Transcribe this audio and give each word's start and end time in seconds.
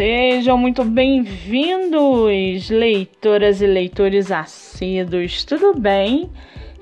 Sejam 0.00 0.56
muito 0.56 0.82
bem-vindos, 0.82 2.70
leitoras 2.70 3.60
e 3.60 3.66
leitores 3.66 4.32
assíduos, 4.32 5.44
tudo 5.44 5.78
bem? 5.78 6.32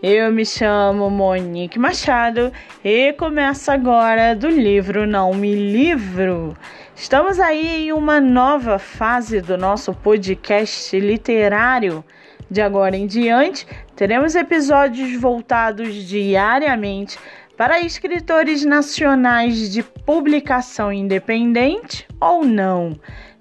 Eu 0.01 0.31
me 0.31 0.47
chamo 0.47 1.11
Monique 1.11 1.81
Machado 1.81 2.53
e 2.85 3.13
começo 3.15 3.73
agora 3.73 4.37
do 4.37 4.47
livro 4.47 5.05
Não 5.05 5.35
Me 5.35 5.53
Livro. 5.53 6.57
Estamos 6.95 7.41
aí 7.41 7.89
em 7.89 7.93
uma 7.93 8.21
nova 8.21 8.79
fase 8.79 9.41
do 9.41 9.59
nosso 9.59 9.93
podcast 9.95 10.97
literário. 11.01 12.05
De 12.49 12.61
agora 12.61 12.97
em 12.97 13.09
diante, 13.09 13.67
teremos 13.97 14.37
episódios 14.37 15.21
voltados 15.21 15.93
diariamente 15.93 17.19
para 17.59 17.81
escritores 17.81 18.65
nacionais 18.65 19.73
de 19.73 19.83
publicação 19.83 20.93
independente 20.93 22.07
ou 22.21 22.45
não. 22.45 22.93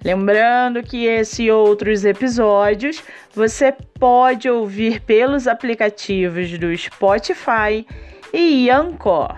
Lembrando 0.04 0.82
que 0.82 1.06
esse 1.06 1.44
e 1.44 1.50
outros 1.52 2.04
episódios 2.04 3.00
você 3.32 3.72
pode 3.98 4.50
ouvir 4.50 5.00
pelos 5.02 5.46
aplicativos 5.46 6.58
do 6.58 6.76
Spotify 6.76 7.86
e 8.34 8.68
Anchor. 8.68 9.36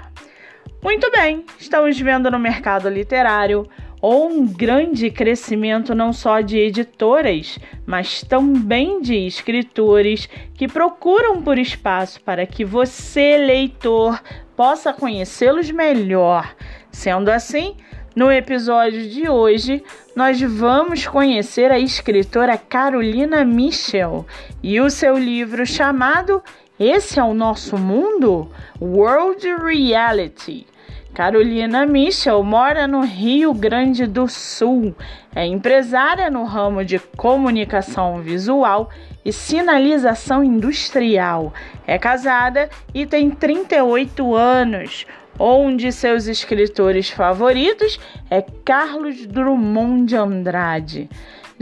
Muito 0.82 1.10
bem, 1.10 1.44
estamos 1.58 2.00
vendo 2.00 2.30
no 2.30 2.38
mercado 2.38 2.88
literário 2.88 3.68
um 4.02 4.46
grande 4.46 5.10
crescimento 5.10 5.94
não 5.94 6.10
só 6.10 6.40
de 6.40 6.58
editoras, 6.58 7.58
mas 7.84 8.22
também 8.22 9.02
de 9.02 9.26
escritores 9.26 10.26
que 10.54 10.66
procuram 10.66 11.42
por 11.42 11.58
espaço 11.58 12.18
para 12.22 12.46
que 12.46 12.64
você, 12.64 13.36
leitor, 13.36 14.18
possa 14.60 14.92
conhecê-los 14.92 15.70
melhor. 15.70 16.54
Sendo 16.92 17.30
assim, 17.30 17.78
no 18.14 18.30
episódio 18.30 19.08
de 19.08 19.26
hoje, 19.26 19.82
nós 20.14 20.38
vamos 20.38 21.06
conhecer 21.06 21.72
a 21.72 21.78
escritora 21.78 22.58
Carolina 22.58 23.42
Michel 23.42 24.26
e 24.62 24.78
o 24.78 24.90
seu 24.90 25.16
livro 25.16 25.64
chamado 25.64 26.42
Esse 26.78 27.18
é 27.18 27.22
o 27.24 27.32
Nosso 27.32 27.78
Mundo? 27.78 28.50
World 28.78 29.48
Reality. 29.64 30.66
Carolina 31.12 31.84
Michel 31.84 32.42
mora 32.44 32.86
no 32.86 33.00
Rio 33.00 33.52
Grande 33.52 34.06
do 34.06 34.28
Sul, 34.28 34.94
é 35.34 35.44
empresária 35.44 36.30
no 36.30 36.44
ramo 36.44 36.84
de 36.84 36.98
comunicação 37.16 38.22
visual 38.22 38.88
e 39.24 39.32
sinalização 39.32 40.42
industrial. 40.44 41.52
É 41.86 41.98
casada 41.98 42.70
e 42.94 43.04
tem 43.04 43.30
38 43.30 44.34
anos. 44.34 45.04
Um 45.38 45.74
de 45.74 45.90
seus 45.90 46.26
escritores 46.26 47.10
favoritos 47.10 47.98
é 48.30 48.42
Carlos 48.64 49.26
Drummond 49.26 50.06
de 50.06 50.16
Andrade. 50.16 51.10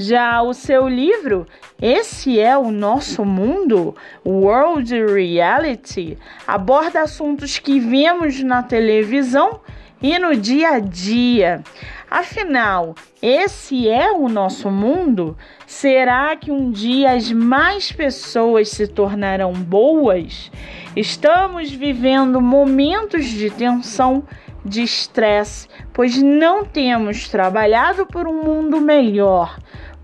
Já 0.01 0.41
o 0.43 0.55
seu 0.55 0.87
livro, 0.87 1.45
Esse 1.83 2.39
é 2.39 2.57
o 2.57 2.71
Nosso 2.71 3.25
Mundo, 3.25 3.97
World 4.25 4.95
Reality, 4.95 6.17
aborda 6.47 7.01
assuntos 7.03 7.59
que 7.59 7.81
vemos 7.81 8.41
na 8.41 8.63
televisão 8.63 9.59
e 10.01 10.17
no 10.17 10.37
dia 10.37 10.75
a 10.75 10.79
dia. 10.79 11.65
Afinal, 12.09 12.95
esse 13.21 13.89
é 13.89 14.13
o 14.13 14.29
nosso 14.29 14.71
mundo? 14.71 15.37
Será 15.67 16.37
que 16.37 16.53
um 16.53 16.71
dia 16.71 17.15
as 17.15 17.33
mais 17.33 17.91
pessoas 17.91 18.69
se 18.69 18.87
tornarão 18.87 19.53
boas? 19.53 20.49
Estamos 20.95 21.73
vivendo 21.73 22.41
momentos 22.41 23.27
de 23.27 23.51
tensão, 23.51 24.23
de 24.69 24.83
estresse, 24.83 25.67
pois 25.93 26.21
não 26.23 26.65
temos 26.65 27.29
trabalhado 27.29 28.07
por 28.07 28.29
um 28.29 28.45
mundo 28.45 28.81
melhor 28.81 29.59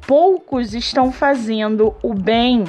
poucos 0.06 0.74
estão 0.74 1.10
fazendo 1.10 1.94
o 2.02 2.14
bem. 2.14 2.64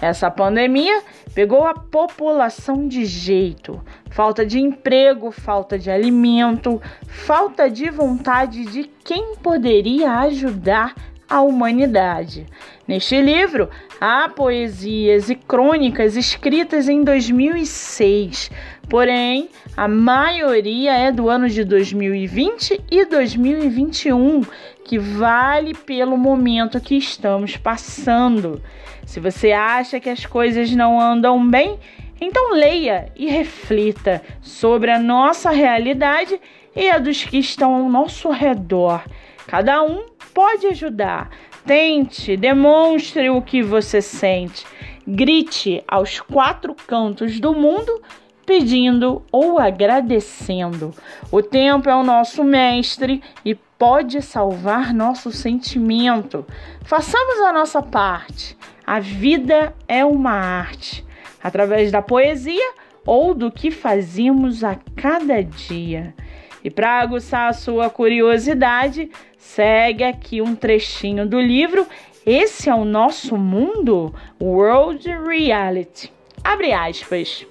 Essa 0.00 0.30
pandemia 0.30 1.02
pegou 1.34 1.66
a 1.66 1.74
população 1.74 2.86
de 2.86 3.04
jeito. 3.04 3.82
Falta 4.10 4.44
de 4.44 4.60
emprego, 4.60 5.30
falta 5.30 5.78
de 5.78 5.90
alimento, 5.90 6.80
falta 7.06 7.70
de 7.70 7.90
vontade 7.90 8.64
de 8.66 8.84
quem 9.04 9.36
poderia 9.36 10.12
ajudar 10.20 10.94
a 11.28 11.40
humanidade. 11.40 12.46
Neste 12.86 13.20
livro, 13.20 13.68
há 14.00 14.28
poesias 14.28 15.30
e 15.30 15.34
crônicas 15.34 16.16
escritas 16.16 16.88
em 16.88 17.02
2006, 17.02 18.50
porém, 18.88 19.48
a 19.76 19.88
maioria 19.88 20.92
é 20.92 21.10
do 21.10 21.28
ano 21.28 21.48
de 21.48 21.64
2020 21.64 22.80
e 22.90 23.04
2021, 23.04 24.42
que 24.84 24.98
vale 24.98 25.74
pelo 25.74 26.16
momento 26.16 26.80
que 26.80 26.96
estamos 26.96 27.56
passando. 27.56 28.62
Se 29.06 29.18
você 29.20 29.52
acha 29.52 29.98
que 29.98 30.10
as 30.10 30.26
coisas 30.26 30.70
não 30.72 31.00
andam 31.00 31.48
bem, 31.48 31.78
então 32.20 32.52
leia 32.52 33.10
e 33.16 33.26
reflita 33.26 34.22
sobre 34.40 34.90
a 34.90 34.98
nossa 34.98 35.50
realidade 35.50 36.38
e 36.76 36.88
a 36.90 36.98
dos 36.98 37.24
que 37.24 37.38
estão 37.38 37.74
ao 37.74 37.88
nosso 37.88 38.30
redor. 38.30 39.02
Cada 39.46 39.82
um 39.82 40.13
pode 40.34 40.66
ajudar. 40.66 41.30
Tente, 41.64 42.36
demonstre 42.36 43.30
o 43.30 43.40
que 43.40 43.62
você 43.62 44.02
sente. 44.02 44.66
Grite 45.06 45.82
aos 45.86 46.20
quatro 46.20 46.74
cantos 46.74 47.38
do 47.38 47.54
mundo 47.54 48.02
pedindo 48.44 49.22
ou 49.32 49.58
agradecendo. 49.58 50.92
O 51.30 51.40
tempo 51.40 51.88
é 51.88 51.94
o 51.94 52.02
nosso 52.02 52.44
mestre 52.44 53.22
e 53.44 53.54
pode 53.54 54.20
salvar 54.20 54.92
nosso 54.92 55.30
sentimento. 55.32 56.44
Façamos 56.84 57.40
a 57.40 57.52
nossa 57.52 57.80
parte. 57.80 58.56
A 58.86 59.00
vida 59.00 59.74
é 59.88 60.04
uma 60.04 60.32
arte, 60.32 61.04
através 61.42 61.90
da 61.90 62.02
poesia 62.02 62.74
ou 63.06 63.34
do 63.34 63.50
que 63.50 63.70
fazemos 63.70 64.62
a 64.62 64.76
cada 64.96 65.42
dia. 65.42 66.14
E 66.62 66.70
para 66.70 67.00
aguçar 67.00 67.50
a 67.50 67.52
sua 67.52 67.90
curiosidade, 67.90 69.10
segue 69.44 70.02
aqui 70.02 70.40
um 70.40 70.56
trechinho 70.56 71.26
do 71.28 71.40
livro 71.40 71.86
Esse 72.26 72.70
é 72.70 72.74
o 72.74 72.84
Nosso 72.84 73.36
Mundo? 73.36 74.12
World 74.40 75.06
Reality. 75.08 76.10
Abre 76.42 76.72
aspas. 76.72 77.46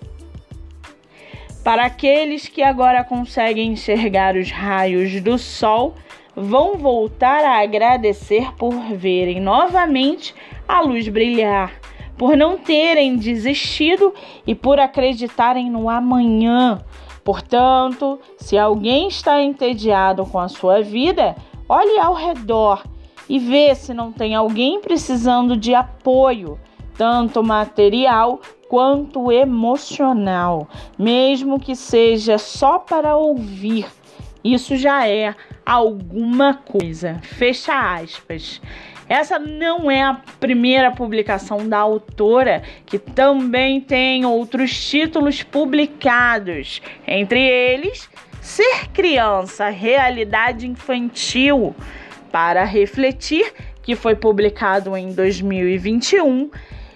Para 1.64 1.86
aqueles 1.86 2.50
que 2.50 2.62
agora 2.62 3.04
conseguem 3.04 3.72
enxergar 3.72 4.36
os 4.36 4.52
raios 4.52 5.22
do 5.22 5.38
sol, 5.38 5.96
vão 6.36 6.76
voltar 6.78 7.46
a 7.46 7.62
agradecer 7.62 8.52
por 8.56 8.74
verem 8.96 9.40
novamente 9.40 10.36
a 10.68 10.82
luz 10.82 11.08
brilhar, 11.08 11.72
por 12.18 12.36
não 12.36 12.58
terem 12.58 13.16
desistido 13.16 14.14
e 14.46 14.54
por 14.54 14.80
acreditarem 14.80 15.70
no 15.70 15.90
amanhã. 15.90 16.84
Portanto, 17.24 18.20
se 18.38 18.58
alguém 18.58 19.08
está 19.08 19.42
entediado 19.42 20.26
com 20.26 20.40
a 20.40 20.50
sua 20.50 20.82
vida, 20.82 21.36
olhe 21.68 22.00
ao 22.00 22.14
redor 22.14 22.84
e 23.28 23.40
vê 23.40 23.74
se 23.76 23.94
não 23.94 24.12
tem 24.12 24.36
alguém 24.36 24.82
precisando 24.82 25.56
de 25.56 25.74
apoio, 25.74 26.60
tanto 26.98 27.44
material 27.44 28.40
quanto 28.68 29.32
emocional, 29.32 30.68
mesmo 30.98 31.60
que 31.60 31.76
seja 31.76 32.38
só 32.38 32.80
para 32.80 33.16
ouvir. 33.16 33.86
Isso 34.44 34.76
já 34.76 35.08
é 35.08 35.36
alguma 35.66 36.56
coisa. 36.56 37.20
Fecha 37.24 37.96
aspas. 37.96 38.62
Essa 39.08 39.38
não 39.38 39.92
é 39.92 40.02
a 40.02 40.22
primeira 40.40 40.92
publicação 40.92 41.68
da 41.68 41.78
autora, 41.80 42.64
que 42.86 42.98
também 42.98 43.82
tem 43.82 44.26
outros 44.26 44.90
títulos 44.90 45.44
publicados, 45.44 46.82
entre 47.08 47.40
eles 47.40 48.10
Ser 48.42 48.90
Criança, 48.94 49.70
Realidade 49.70 50.68
Infantil, 50.68 51.76
para 52.32 52.64
refletir, 52.64 53.54
que 53.82 53.96
foi 53.96 54.16
publicado 54.16 54.96
em 54.98 55.14
2021 55.14 56.50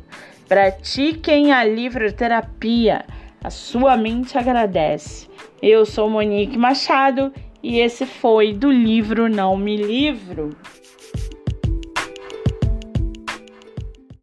Pratiquem 0.49 1.53
a 1.53 1.65
livroterapia. 1.65 3.05
A 3.43 3.51
sua 3.51 3.97
mente 3.97 4.37
agradece. 4.37 5.29
Eu 5.63 5.85
sou 5.85 6.09
Monique 6.09 6.57
Machado 6.57 7.33
e 7.63 7.79
esse 7.79 8.07
foi 8.07 8.53
do 8.53 8.71
livro 8.71 9.29
Não 9.29 9.57
Me 9.57 9.77
Livro. 9.77 10.57